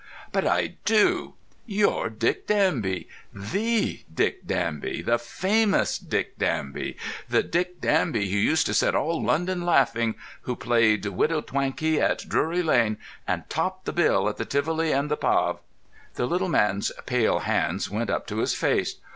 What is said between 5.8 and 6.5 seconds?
Dick